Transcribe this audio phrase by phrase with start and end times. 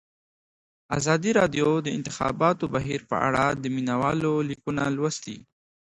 [0.97, 5.37] ازادي راډیو د د انتخاباتو بهیر په اړه د مینه والو لیکونه لوستي.